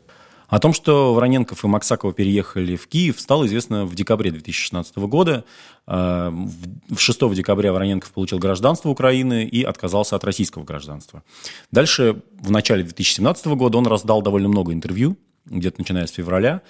О 0.51 0.59
том, 0.59 0.73
что 0.73 1.13
Вороненков 1.13 1.63
и 1.63 1.67
Максакова 1.67 2.11
переехали 2.11 2.75
в 2.75 2.85
Киев, 2.87 3.21
стало 3.21 3.47
известно 3.47 3.85
в 3.85 3.95
декабре 3.95 4.31
2016 4.31 4.97
года. 4.97 5.45
6 5.87 5.87
э, 5.87 7.35
декабря 7.35 7.71
Вороненков 7.71 8.11
получил 8.11 8.37
гражданство 8.37 8.89
Украины 8.89 9.45
и 9.45 9.63
отказался 9.63 10.17
от 10.17 10.25
российского 10.25 10.65
гражданства. 10.65 11.23
Дальше, 11.71 12.21
в 12.37 12.51
начале 12.51 12.83
2017 12.83 13.47
года, 13.47 13.77
он 13.77 13.87
раздал 13.87 14.21
довольно 14.21 14.49
много 14.49 14.73
интервью, 14.73 15.17
где-то 15.45 15.79
начиная 15.79 16.05
с 16.05 16.11
февраля, 16.11 16.61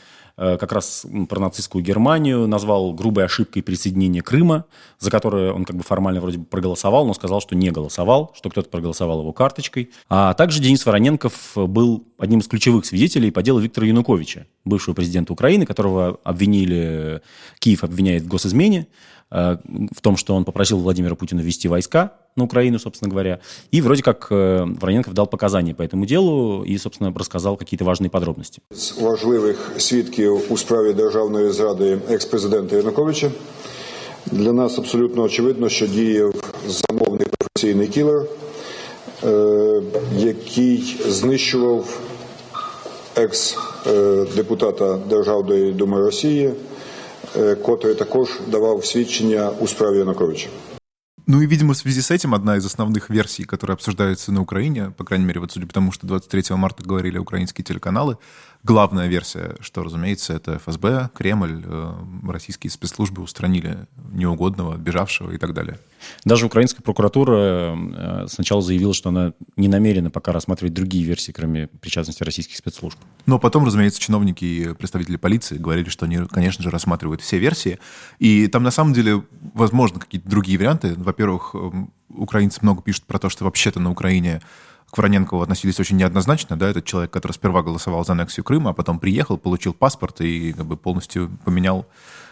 как 0.42 0.72
раз 0.72 1.06
про 1.30 1.40
нацистскую 1.40 1.84
Германию, 1.84 2.48
назвал 2.48 2.94
грубой 2.94 3.26
ошибкой 3.26 3.62
присоединение 3.62 4.24
Крыма, 4.24 4.66
за 5.00 5.12
которое 5.12 5.54
он 5.54 5.66
как 5.66 5.76
бы 5.76 5.84
формально 5.84 6.20
вроде 6.20 6.40
бы 6.40 6.46
проголосовал, 6.46 7.06
но 7.06 7.14
сказал, 7.14 7.42
что 7.42 7.56
не 7.56 7.70
голосовал, 7.70 8.32
что 8.36 8.50
кто-то 8.50 8.70
проголосовал 8.70 9.22
его 9.22 9.34
карточкой. 9.34 9.92
А 10.10 10.34
также 10.34 10.60
Денис 10.60 10.86
Вороненков 10.86 11.52
был 11.56 12.06
одним 12.18 12.40
из 12.40 12.48
ключевых 12.48 12.86
свидетелей 12.86 13.32
по 13.32 13.44
делу 13.44 13.60
Виктора 13.60 13.86
Януковича, 13.86 14.48
бывшего 14.66 14.96
президента 14.96 15.34
Украины, 15.34 15.66
которого 15.66 16.20
обвинили, 16.24 17.22
Киев 17.60 17.84
обвиняет 17.84 18.24
в 18.24 18.28
госизмене, 18.28 18.88
э, 18.88 19.21
в 19.31 20.01
том, 20.03 20.17
что 20.17 20.37
он 20.37 20.45
попросил 20.45 20.79
Владимира 20.79 21.17
Путина 21.17 21.41
ввести 21.41 21.69
войска 21.69 22.13
на 22.37 22.45
Украину, 22.45 22.79
собственно 22.79 23.11
говоря. 23.11 23.41
И 23.73 23.81
вроде 23.81 24.03
как 24.03 24.29
э, 24.31 24.65
Вороненков 24.65 25.15
дал 25.15 25.27
показания 25.27 25.75
по 25.75 25.83
этому 25.83 26.07
делу 26.07 26.63
и, 26.63 26.79
собственно, 26.79 27.13
рассказал 27.13 27.57
какие-то 27.57 27.85
важные 27.85 28.11
подробности. 28.11 28.63
З 28.71 29.01
важливих 29.01 29.73
свідків 29.79 30.53
у 30.53 30.57
справі 30.57 30.93
державної 30.93 31.53
зради 31.53 31.99
екс-президента 32.11 32.77
Януковича 32.77 33.31
для 34.27 34.53
нас 34.53 34.79
абсолютно 34.79 35.23
очевидно, 35.23 35.69
що 35.69 35.87
діяв 35.87 36.35
замовний 36.69 37.27
професійний 37.39 37.89
кілер, 37.89 38.23
е, 39.25 39.83
який 40.17 40.97
знищував 41.09 42.01
екс-депутата 43.17 44.99
Державної 45.09 45.73
думи 45.73 46.01
Росії, 46.01 46.53
е, 47.36 47.56
котрий 47.56 47.96
також 47.96 48.30
давав 48.48 48.86
свідчення 48.86 49.50
у 49.60 49.68
справі 49.68 49.98
Януковича. 49.98 50.50
Ну 51.28 51.42
и, 51.42 51.48
видимо, 51.48 51.74
в 51.74 51.78
связи 51.78 52.02
с 52.02 52.12
этим 52.12 52.34
одна 52.34 52.58
из 52.58 52.66
основных 52.66 53.10
версий, 53.10 53.46
которые 53.46 53.76
обсуждаются 53.76 54.32
на 54.32 54.42
Украине, 54.42 54.92
по 54.98 55.04
крайней 55.04 55.26
мере, 55.26 55.40
вот 55.40 55.52
судя 55.52 55.68
по 55.68 55.74
тому, 55.74 55.92
что 55.92 56.08
23 56.08 56.56
марта 56.56 56.84
говорили 56.84 57.18
украинские 57.18 57.64
телеканалы, 57.64 58.18
главная 58.64 59.08
версия, 59.08 59.56
что, 59.62 59.84
разумеется, 59.84 60.34
это 60.34 60.58
ФСБ, 60.58 61.10
Кремль, 61.14 61.64
э, 61.64 61.94
российские 62.28 62.72
спецслужбы 62.72 63.22
устранили 63.22 63.88
неугодного, 64.12 64.76
бежавшего 64.78 65.32
и 65.32 65.38
так 65.38 65.54
далее. 65.54 65.80
Даже 66.26 66.46
украинская 66.46 66.84
прокуратура 66.84 67.76
э, 67.76 68.28
сначала 68.30 68.62
заявила, 68.62 68.94
что 68.94 69.10
она 69.10 69.34
не 69.56 69.68
намерена 69.68 70.10
пока 70.10 70.32
рассматривать 70.32 70.74
другие 70.74 71.04
версии, 71.04 71.32
кроме 71.32 71.68
причастности 71.68 72.24
российских 72.24 72.58
спецслужб. 72.58 72.98
Но 73.26 73.40
потом, 73.40 73.66
разумеется, 73.66 74.00
чиновники 74.00 74.46
и 74.46 74.74
представители 74.74 75.18
полиции 75.18 75.58
говорили, 75.58 75.90
что 75.90 76.06
они, 76.06 76.20
конечно 76.26 76.64
же, 76.64 76.70
рассматривают 76.70 77.22
все 77.22 77.38
версии. 77.38 77.80
И 78.20 78.48
там, 78.48 78.64
на 78.64 78.72
самом 78.72 78.94
деле, 78.94 79.24
возможно, 79.54 80.00
какие-то 80.00 80.30
другие 80.30 80.58
варианты. 80.58 80.94
Во-первых, 80.96 81.52
эм, 81.54 81.94
украинцы 82.10 82.60
много 82.62 82.82
пишут 82.82 83.06
про 83.06 83.20
то, 83.20 83.30
что 83.30 83.46
вообще-то 83.46 83.80
на 83.80 83.92
Украине 83.92 84.42
к 84.92 84.98
Вороненкову 84.98 85.42
относились 85.42 85.80
очень 85.80 85.96
неоднозначно, 85.96 86.58
да, 86.58 86.70
этот 86.70 86.84
человек, 86.84 87.12
который 87.12 87.32
сперва 87.32 87.64
голосовал 87.64 88.04
за 88.06 88.12
аннексию 88.12 88.44
Крыма, 88.44 88.72
а 88.72 88.74
потом 88.74 89.00
приехал, 89.00 89.38
получил 89.38 89.74
паспорт 89.74 90.20
и 90.20 90.52
как 90.52 90.66
бы 90.66 90.76
полностью 90.76 91.32
поменял 91.46 91.88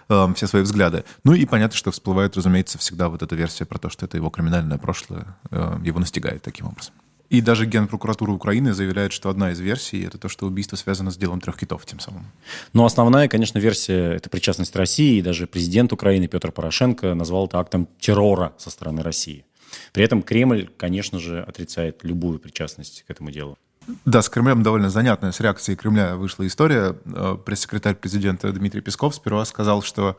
э, 0.10 0.34
все 0.36 0.48
свои 0.48 0.63
взгляды. 0.63 1.04
Ну 1.24 1.34
и 1.34 1.46
понятно, 1.46 1.78
что 1.78 1.92
всплывает, 1.92 2.36
разумеется, 2.36 2.78
всегда 2.78 3.10
вот 3.10 3.22
эта 3.22 3.36
версия 3.36 3.66
про 3.66 3.78
то, 3.78 3.89
что 3.89 4.06
это 4.06 4.18
его 4.18 4.30
криминальное 4.30 4.78
прошлое, 4.78 5.38
э, 5.51 5.78
его 5.84 6.00
настигает 6.00 6.44
таким 6.44 6.68
образом. 6.68 6.94
И 7.30 7.42
даже 7.42 7.68
Генпрокуратура 7.68 8.32
Украины 8.32 8.74
заявляет, 8.74 9.13
что 9.13 9.30
одна 9.30 9.51
из 9.51 9.60
версий— 9.60 10.04
это 10.06 10.18
то, 10.18 10.30
что 10.30 10.48
убийство 10.48 10.75
связано 10.75 11.12
с 11.12 11.18
делом 11.18 11.39
трех 11.39 11.58
китов 11.58 11.86
тем 11.86 12.00
самым. 12.00 12.25
Но 12.74 12.86
основная, 12.86 13.28
конечно, 13.28 13.60
версия— 13.60 14.13
это 14.16 14.32
причастность 14.32 14.75
России, 14.75 15.18
и 15.18 15.22
даже 15.22 15.46
президент 15.46 15.94
Украины 15.94 16.28
Петр 16.28 16.51
Порошенко 16.51 17.13
назвал 17.13 17.46
это 17.46 17.60
актом 17.60 17.88
террора 18.00 18.54
со 18.58 18.72
стороны 18.72 19.04
России. 19.04 19.46
При 19.94 20.04
этом 20.04 20.24
Кремль, 20.24 20.70
конечно 20.78 21.20
же, 21.20 21.44
отрицает 21.44 22.00
любую 22.04 22.39
причастность 22.39 23.04
к 23.08 23.12
этому 23.12 23.30
делу. 23.30 23.60
Да, 24.05 24.22
с 24.22 24.29
Кремлем 24.29 24.63
довольно 24.63 24.89
занятная. 24.89 25.31
С 25.31 25.39
реакцией 25.39 25.75
Кремля 25.75 26.15
вышла 26.15 26.46
история. 26.46 26.96
Э, 27.05 27.38
Пресс-секретарь 27.43 27.96
президента 27.96 28.51
Дмитрий 28.51 28.81
Песков 28.81 29.15
сперва 29.15 29.46
сказал, 29.46 29.81
что 29.81 30.17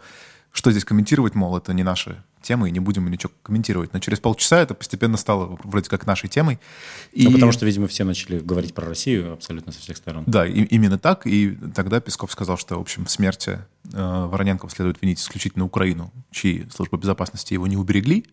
что 0.53 0.73
здесь 0.73 0.85
комментировать, 0.85 1.37
мол, 1.37 1.57
это 1.57 1.73
не 1.73 1.85
наши 1.85 2.25
темы, 2.43 2.69
и 2.69 2.73
не 2.73 2.81
будем 2.81 3.09
ничего 3.09 3.31
комментировать. 3.45 3.93
Но 3.93 4.00
через 4.00 4.19
полчаса 4.19 4.61
это 4.61 4.75
постепенно 4.75 5.17
стало 5.17 5.57
вроде 5.62 5.89
как 5.89 6.07
нашей 6.07 6.29
темой. 6.29 6.59
И... 7.12 7.25
Ну, 7.25 7.33
потому 7.33 7.53
что, 7.53 7.65
видимо, 7.67 7.87
все 7.87 8.03
начали 8.03 8.41
говорить 8.41 8.75
про 8.75 8.89
Россию 8.89 9.33
абсолютно 9.33 9.73
со 9.73 9.79
всех 9.79 9.97
сторон. 9.97 10.25
Да, 10.27 10.45
и, 10.45 10.62
именно 10.65 10.99
так. 10.99 11.25
И 11.25 11.57
тогда 11.75 12.00
Песков 12.00 12.33
сказал, 12.33 12.59
что, 12.59 12.79
в 12.79 12.81
общем, 12.81 13.05
в 13.05 13.11
смерти 13.12 13.61
э, 13.93 14.27
Вороненкова 14.27 14.71
следует 14.71 15.00
винить 15.00 15.21
исключительно 15.21 15.65
Украину, 15.65 16.12
чьи 16.33 16.67
службы 16.75 16.99
безопасности 16.99 17.53
его 17.53 17.69
не 17.69 17.77
уберегли, 17.77 18.27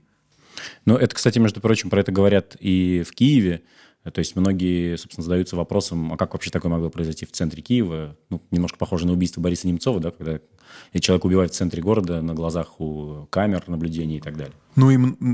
ну, 0.86 0.96
это, 0.96 1.15
кстати, 1.15 1.39
между 1.39 1.62
прочим, 1.62 1.89
про 1.89 2.01
это 2.01 2.12
говорят 2.12 2.56
и 2.60 3.03
в 3.08 3.13
Киеве. 3.13 3.62
То 4.12 4.20
есть 4.20 4.36
многие, 4.36 4.98
собственно, 4.98 5.24
задаются 5.24 5.56
вопросом, 5.56 6.14
а 6.14 6.18
как 6.18 6.34
вообще 6.34 6.50
такое 6.50 6.72
могло 6.72 6.90
произойти 6.90 7.26
в 7.26 7.32
центре 7.32 7.62
Киева? 7.62 8.16
Ну, 8.30 8.42
немножко 8.52 8.78
похоже 8.78 9.08
на 9.08 9.14
убийство 9.14 9.42
Бориса 9.42 9.68
Немцова, 9.68 10.00
да, 10.00 10.12
когда 10.12 10.40
человек 11.00 11.26
убивает 11.26 11.52
в 11.52 11.56
центре 11.56 11.82
города 11.82 12.22
на 12.22 12.34
глазах 12.34 12.80
у 12.80 13.28
камер 13.30 13.64
наблюдений 13.68 14.18
и 14.18 14.22
так 14.22 14.38
далее. 14.38 14.56
Ну, 14.76 14.90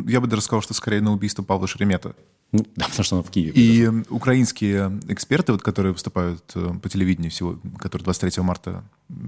я 0.08 0.22
бы 0.22 0.28
даже 0.28 0.42
сказал, 0.42 0.62
что 0.62 0.74
скорее 0.74 1.02
на 1.02 1.12
убийство 1.12 1.44
Павла 1.44 1.68
Шеремета. 1.68 2.16
Ну, 2.54 2.66
да, 2.76 2.86
потому 2.86 3.04
что 3.04 3.18
он 3.18 3.24
в 3.24 3.32
Киеве. 3.32 3.52
И 3.56 3.88
украинские 4.10 5.00
эксперты, 5.10 5.52
вот, 5.52 5.62
которые 5.62 5.92
выступают 5.92 6.44
э, 6.56 6.74
по 6.82 6.88
телевидению, 6.88 7.32
всего, 7.32 7.60
которые 7.80 8.06
23 8.06 8.44
марта 8.44 8.84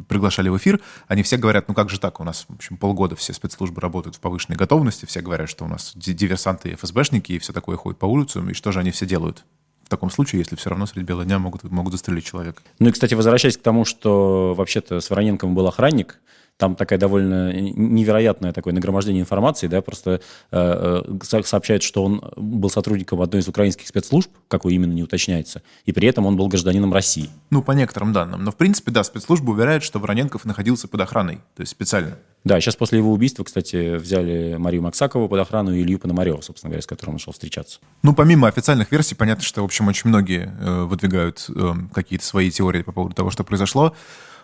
приглашали 0.07 0.47
в 0.47 0.57
эфир, 0.57 0.79
они 1.07 1.23
все 1.23 1.37
говорят, 1.37 1.67
ну 1.67 1.73
как 1.73 1.89
же 1.89 1.99
так, 1.99 2.19
у 2.21 2.23
нас, 2.23 2.45
в 2.47 2.53
общем, 2.53 2.77
полгода 2.77 3.15
все 3.15 3.33
спецслужбы 3.33 3.81
работают 3.81 4.15
в 4.15 4.19
повышенной 4.19 4.57
готовности, 4.57 5.05
все 5.05 5.21
говорят, 5.21 5.49
что 5.49 5.65
у 5.65 5.67
нас 5.67 5.93
диверсанты 5.95 6.69
и 6.69 6.75
ФСБшники 6.75 7.33
и 7.33 7.39
все 7.39 7.51
такое 7.51 7.75
ходят 7.75 7.99
по 7.99 8.05
улицам, 8.05 8.49
и 8.49 8.53
что 8.53 8.71
же 8.71 8.79
они 8.79 8.91
все 8.91 9.05
делают? 9.05 9.43
в 9.83 9.89
таком 9.89 10.09
случае, 10.09 10.39
если 10.39 10.55
все 10.55 10.71
равно 10.71 10.87
средь 10.87 11.05
бела 11.05 11.25
дня 11.25 11.37
могут, 11.37 11.63
могут 11.65 11.93
застрелить 11.93 12.25
человека. 12.25 12.63
Ну 12.79 12.89
и, 12.89 12.91
кстати, 12.91 13.13
возвращаясь 13.13 13.55
к 13.55 13.61
тому, 13.61 13.85
что 13.85 14.55
вообще-то 14.57 14.99
с 14.99 15.11
Вороненковым 15.11 15.53
был 15.53 15.67
охранник, 15.67 16.19
там 16.57 16.75
такая 16.75 16.97
довольно 16.97 17.51
невероятное 17.53 18.53
такое 18.53 18.73
нагромождение 18.73 19.21
информации, 19.21 19.67
да, 19.67 19.81
просто 19.81 20.21
э, 20.51 21.03
э 21.31 21.41
сообщают, 21.43 21.83
что 21.83 22.03
он 22.03 22.21
был 22.37 22.69
сотрудником 22.69 23.21
одной 23.21 23.41
из 23.41 23.47
украинских 23.47 23.87
спецслужб, 23.87 24.31
какой 24.47 24.73
именно 24.73 24.93
не 24.93 25.03
уточняется, 25.03 25.61
и 25.85 25.91
при 25.91 26.07
этом 26.07 26.25
он 26.25 26.37
был 26.37 26.47
гражданином 26.47 26.93
России. 26.93 27.29
Ну, 27.49 27.61
по 27.61 27.71
некоторым 27.71 28.13
данным. 28.13 28.43
Но, 28.43 28.51
в 28.51 28.55
принципе, 28.55 28.91
да, 28.91 29.03
спецслужба 29.03 29.51
уверяет, 29.51 29.83
что 29.83 29.99
Вороненков 29.99 30.45
находился 30.45 30.87
под 30.87 31.01
охраной, 31.01 31.37
то 31.55 31.61
есть 31.61 31.71
специально. 31.71 32.17
Да, 32.45 32.61
сейчас 32.61 32.75
после 32.75 32.99
его 32.99 33.11
убийства, 33.11 33.43
кстати, 33.43 33.95
взяли 33.95 34.55
Марию 34.57 34.83
Максакову 34.83 35.27
под 35.27 35.39
охрану 35.39 35.73
и 35.73 35.81
Илью 35.81 35.97
Пономарева, 35.97 36.41
собственно 36.41 36.69
говоря, 36.69 36.83
с 36.83 36.85
которым 36.85 37.15
он 37.15 37.19
шел 37.19 37.33
встречаться. 37.33 37.79
Ну, 38.03 38.13
помимо 38.13 38.47
официальных 38.47 38.91
версий, 38.91 39.15
понятно, 39.15 39.43
что, 39.43 39.61
в 39.61 39.65
общем, 39.65 39.87
очень 39.87 40.09
многие 40.09 40.55
э, 40.59 40.83
выдвигают 40.83 41.49
э, 41.49 41.73
какие-то 41.91 42.23
свои 42.23 42.51
теории 42.51 42.83
по 42.83 42.91
поводу 42.91 43.15
того, 43.15 43.31
что 43.31 43.43
произошло. 43.43 43.95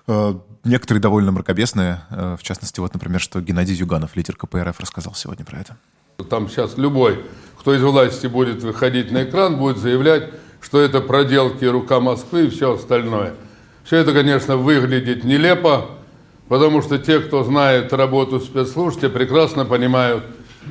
Э, 0.08 0.34
некоторые 0.64 1.02
довольно 1.02 1.32
мракобесные. 1.32 2.02
Э, 2.10 2.36
в 2.40 2.44
частности, 2.44 2.80
вот, 2.80 2.94
например, 2.94 3.20
что 3.20 3.42
Геннадий 3.42 3.76
Зюганов, 3.76 4.16
лидер 4.16 4.36
КПРФ, 4.36 4.80
рассказал 4.80 5.14
сегодня 5.16 5.46
про 5.46 5.60
это. 5.60 5.78
Там 6.30 6.50
сейчас 6.50 6.78
любой, 6.78 7.24
кто 7.60 7.74
из 7.74 7.82
власти 7.82 8.28
будет 8.28 8.64
выходить 8.64 9.12
на 9.12 9.24
экран, 9.24 9.58
будет 9.58 9.78
заявлять, 9.78 10.30
что 10.62 10.80
это 10.80 11.02
проделки 11.02 11.66
рука 11.66 12.00
Москвы 12.00 12.46
и 12.46 12.50
все 12.50 12.74
остальное. 12.74 13.34
Все 13.84 13.98
это, 13.98 14.14
конечно, 14.14 14.58
выглядит 14.58 15.24
нелепо, 15.24 15.90
потому 16.48 16.82
что 16.84 17.00
те, 17.00 17.20
кто 17.20 17.44
знает 17.44 17.92
работу 17.94 18.40
спецслужб, 18.40 19.02
те 19.02 19.10
прекрасно 19.10 19.66
понимают, 19.66 20.24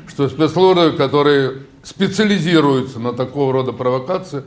что 0.07 0.29
спецслужбы, 0.29 0.93
которые 0.97 1.63
специализируются 1.83 3.01
на 3.01 3.13
такого 3.13 3.53
рода 3.53 3.73
провокации, 3.73 4.45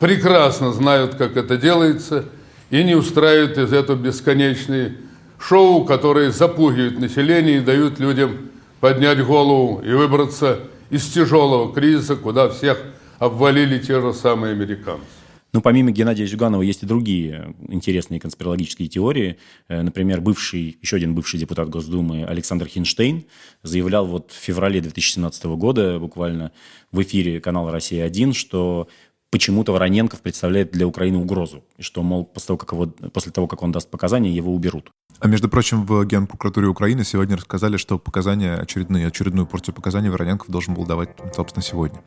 прекрасно 0.00 0.72
знают, 0.72 1.14
как 1.14 1.36
это 1.36 1.56
делается– 1.56 2.24
и 2.70 2.82
не 2.84 2.94
устраивают 2.94 3.58
из 3.58 3.72
этого 3.72 3.96
бесконечные 3.96 4.96
шоу, 5.38 5.84
которые 5.84 6.30
запугивают 6.30 6.98
население 6.98 7.58
и 7.58 7.60
дают 7.60 7.98
людям 7.98 8.50
поднять 8.80 9.24
голову 9.24 9.80
и 9.82 9.92
выбраться 9.92 10.60
из 10.90 11.06
тяжелого 11.06 11.72
кризиса, 11.72 12.16
куда 12.16 12.48
всех 12.48 12.82
обвалили 13.18 13.78
те 13.78 14.00
же 14.00 14.12
самые 14.14 14.52
американцы. 14.52 15.04
Ну, 15.52 15.60
помимо 15.62 15.90
Геннадия 15.90 16.26
Зюганова 16.26 16.62
есть 16.62 16.84
и 16.84 16.86
другие 16.86 17.56
интересные 17.68 18.20
конспирологические 18.20 18.88
теории. 18.88 19.36
Э, 19.68 19.82
например, 19.82 20.20
бывший, 20.20 20.78
еще 20.80 20.96
один 20.96 21.14
бывший 21.14 21.40
депутат 21.40 21.68
Госдумы 21.68 22.24
Александр 22.24 22.66
Хинштейн 22.66 23.24
заявлял 23.64 24.06
вот 24.06 24.30
в 24.30 24.36
феврале 24.36 24.80
2017 24.80 25.44
года 25.46 25.98
буквально 25.98 26.52
в 26.92 27.02
эфире 27.02 27.40
канала 27.40 27.72
«Россия-1», 27.72 28.32
что 28.32 28.88
почему-то 29.30 29.72
Вороненков 29.72 30.20
представляет 30.20 30.72
для 30.72 30.86
Украины 30.86 31.18
угрозу. 31.18 31.62
И 31.78 31.82
что, 31.82 32.02
мол, 32.02 32.24
после 32.24 32.48
того, 32.48 32.58
как, 32.58 32.72
его, 32.72 32.86
после 32.86 33.32
того, 33.32 33.46
как 33.46 33.62
он 33.62 33.72
даст 33.72 33.90
показания, 33.90 34.30
его 34.30 34.52
уберут. 34.52 34.90
А 35.20 35.28
между 35.28 35.48
прочим, 35.48 35.84
в 35.86 36.04
Генпрокуратуре 36.04 36.66
Украины 36.66 37.04
сегодня 37.04 37.36
рассказали, 37.36 37.76
что 37.76 37.98
показания 37.98 38.54
очередные, 38.54 39.06
очередную 39.06 39.46
порцию 39.46 39.74
показаний 39.74 40.10
Вороненков 40.10 40.48
должен 40.50 40.74
был 40.74 40.84
давать, 40.84 41.10
собственно, 41.34 41.62
сегодня. 41.62 42.00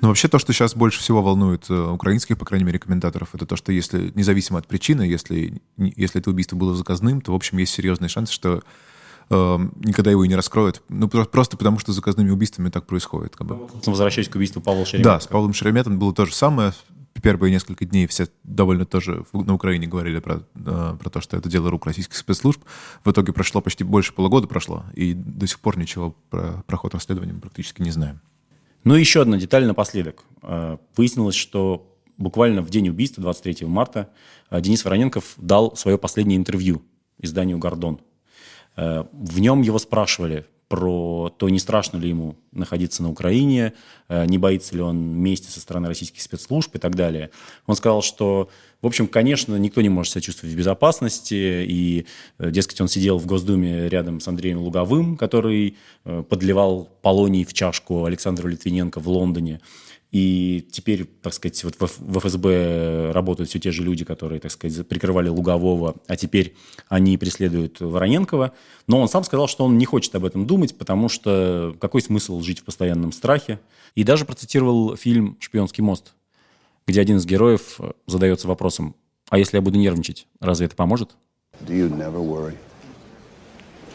Но 0.00 0.08
вообще 0.08 0.26
то, 0.26 0.40
что 0.40 0.52
сейчас 0.52 0.74
больше 0.74 0.98
всего 0.98 1.22
волнует 1.22 1.70
э, 1.70 1.74
украинских, 1.74 2.36
по 2.36 2.44
крайней 2.44 2.64
мере, 2.64 2.80
комментаторов, 2.80 3.34
это 3.34 3.46
то, 3.46 3.54
что 3.54 3.70
если, 3.70 4.10
независимо 4.16 4.58
от 4.58 4.66
причины, 4.66 5.02
если, 5.02 5.62
если 5.76 6.20
это 6.20 6.30
убийство 6.30 6.56
было 6.56 6.74
заказным, 6.74 7.20
то, 7.20 7.30
в 7.30 7.36
общем, 7.36 7.58
есть 7.58 7.72
серьезный 7.72 8.08
шанс, 8.08 8.30
что 8.30 8.64
Эм, 9.32 9.72
никогда 9.76 10.10
его 10.10 10.24
и 10.24 10.28
не 10.28 10.36
раскроют. 10.36 10.82
Ну, 10.90 11.08
просто 11.08 11.56
потому, 11.56 11.78
что 11.78 11.92
заказными 11.92 12.30
убийствами 12.30 12.68
так 12.68 12.86
происходит. 12.86 13.34
Как 13.34 13.46
бы. 13.46 13.66
Возвращаясь 13.86 14.28
к 14.28 14.34
убийству 14.34 14.60
Павла 14.60 14.84
Шеремета. 14.84 15.08
Да, 15.08 15.20
с 15.20 15.26
Павлом 15.26 15.54
Шереметом 15.54 15.98
было 15.98 16.12
то 16.12 16.26
же 16.26 16.34
самое. 16.34 16.74
Первые 17.22 17.50
несколько 17.50 17.86
дней 17.86 18.06
все 18.08 18.28
довольно 18.44 18.84
тоже 18.84 19.24
на 19.32 19.54
Украине 19.54 19.86
говорили 19.86 20.18
про, 20.18 20.42
э, 20.54 20.96
про 21.00 21.10
то, 21.10 21.22
что 21.22 21.38
это 21.38 21.48
дело 21.48 21.70
рук 21.70 21.86
российских 21.86 22.16
спецслужб. 22.16 22.60
В 23.04 23.10
итоге 23.10 23.32
прошло 23.32 23.62
почти 23.62 23.84
больше 23.84 24.12
полугода 24.12 24.46
прошло, 24.46 24.84
и 24.94 25.14
до 25.14 25.46
сих 25.46 25.60
пор 25.60 25.78
ничего 25.78 26.14
про 26.28 26.62
проход 26.66 26.94
расследования 26.94 27.32
практически 27.32 27.80
не 27.80 27.90
знаем. 27.90 28.20
Ну 28.84 28.96
и 28.96 29.00
еще 29.00 29.22
одна 29.22 29.38
деталь 29.38 29.64
напоследок. 29.64 30.24
Э, 30.42 30.76
выяснилось, 30.96 31.36
что 31.36 31.96
буквально 32.18 32.60
в 32.60 32.68
день 32.68 32.90
убийства, 32.90 33.22
23 33.22 33.66
марта, 33.66 34.10
э, 34.50 34.60
Денис 34.60 34.84
Вороненков 34.84 35.34
дал 35.38 35.74
свое 35.74 35.96
последнее 35.96 36.36
интервью 36.36 36.82
изданию 37.18 37.56
«Гордон». 37.58 38.00
Э, 38.76 39.04
в 39.12 39.40
нем 39.40 39.62
его 39.62 39.78
спрашивали 39.78 40.46
про 40.68 41.30
то, 41.36 41.50
не 41.50 41.58
страшно 41.58 41.98
ли 41.98 42.08
ему 42.08 42.36
находиться 42.50 43.02
на 43.02 43.10
Украине, 43.10 43.74
э, 44.08 44.24
не 44.24 44.38
боится 44.38 44.74
ли 44.74 44.80
он 44.80 44.96
мести 44.98 45.48
со 45.48 45.60
стороны 45.60 45.88
российских 45.88 46.22
спецслужб 46.22 46.74
и 46.74 46.78
так 46.78 46.94
далее. 46.94 47.30
Он 47.66 47.76
сказал, 47.76 48.00
что, 48.00 48.48
в 48.80 48.86
общем, 48.86 49.06
конечно, 49.06 49.54
никто 49.56 49.82
не 49.82 49.90
может 49.90 50.12
себя 50.12 50.22
чувствовать 50.22 50.54
в 50.54 50.58
безопасности, 50.58 51.66
и, 51.68 52.06
э, 52.38 52.50
дескать, 52.50 52.80
он 52.80 52.88
сидел 52.88 53.18
в 53.18 53.26
Госдуме 53.26 53.88
рядом 53.90 54.20
с 54.20 54.28
Андреем 54.28 54.58
Луговым, 54.60 55.16
который 55.16 55.76
подливал 56.04 56.88
полоний 57.02 57.44
в 57.44 57.52
чашку 57.52 58.06
Александру 58.06 58.48
Литвиненко 58.48 58.98
в 58.98 59.08
Лондоне. 59.08 59.60
И 60.12 60.68
теперь, 60.70 61.06
так 61.06 61.32
сказать, 61.32 61.64
вот 61.64 61.74
в 61.80 62.18
ФСБ 62.18 63.12
работают 63.12 63.48
все 63.48 63.58
те 63.58 63.72
же 63.72 63.82
люди, 63.82 64.04
которые, 64.04 64.40
так 64.40 64.50
сказать, 64.50 64.86
прикрывали 64.86 65.30
Лугового, 65.30 65.96
а 66.06 66.16
теперь 66.16 66.54
они 66.88 67.16
преследуют 67.16 67.80
Вороненкова. 67.80 68.52
Но 68.86 69.00
он 69.00 69.08
сам 69.08 69.24
сказал, 69.24 69.48
что 69.48 69.64
он 69.64 69.78
не 69.78 69.86
хочет 69.86 70.14
об 70.14 70.26
этом 70.26 70.46
думать, 70.46 70.76
потому 70.76 71.08
что 71.08 71.74
какой 71.80 72.02
смысл 72.02 72.42
жить 72.42 72.60
в 72.60 72.64
постоянном 72.64 73.12
страхе. 73.12 73.58
И 73.94 74.04
даже 74.04 74.26
процитировал 74.26 74.96
фильм 74.96 75.38
«Шпионский 75.40 75.82
мост», 75.82 76.12
где 76.86 77.00
один 77.00 77.16
из 77.16 77.24
героев 77.24 77.80
задается 78.06 78.48
вопросом, 78.48 78.94
а 79.30 79.38
если 79.38 79.56
я 79.56 79.62
буду 79.62 79.78
нервничать, 79.78 80.26
разве 80.40 80.66
это 80.66 80.76
поможет? 80.76 81.16
Do 81.66 81.72
you 81.74 81.88
never 81.88 82.20
worry? 82.20 82.54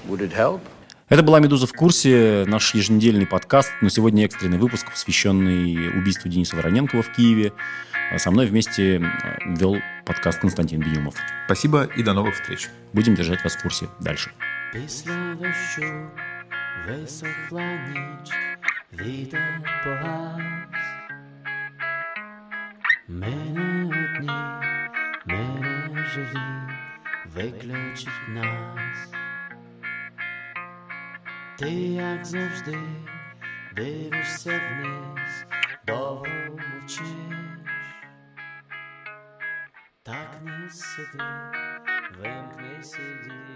Would 0.10 0.22
it 0.22 0.34
help? 0.34 0.62
Это 1.10 1.24
была 1.24 1.40
«Медуза 1.40 1.68
в 1.68 1.74
курсе», 1.74 2.44
наш 2.48 2.74
еженедельный 2.76 3.26
подкаст, 3.26 3.72
но 3.80 3.88
сегодня 3.88 4.26
экстренный 4.26 4.58
выпуск, 4.58 4.92
посвященный 4.92 5.98
убийству 5.98 6.30
Дениса 6.30 6.58
Вороненкова 6.58 7.02
в 7.02 7.14
Киеве. 7.14 7.54
Со 8.18 8.30
мной 8.30 8.46
вместе 8.46 9.02
вел 9.46 9.78
подкаст 10.06 10.42
Константин 10.42 10.82
Бьюмов. 10.82 11.16
Спасибо 11.46 11.86
и 11.96 12.04
до 12.04 12.12
новых 12.12 12.36
встреч. 12.36 12.68
Будем 12.92 13.16
держать 13.16 13.42
вас 13.42 13.56
в 13.56 13.62
курсе 13.62 13.88
дальше. 14.02 14.32
Мене 23.08 23.86
одні, 23.86 24.32
мене 25.26 26.06
живі, 26.14 26.40
виключить 27.36 28.10
нас. 28.30 29.17
Ти, 31.59 31.71
як 31.71 32.25
завжди, 32.25 32.79
дивишся 33.77 34.61
вниз, 34.71 35.47
довго 35.87 36.27
мовчиш, 36.49 37.07
так 40.03 40.41
не 40.43 40.71
сиди, 40.71 41.25
вимкни 42.19 42.83
сиді, 42.83 43.33
ти 43.33 43.41
ж 43.41 43.56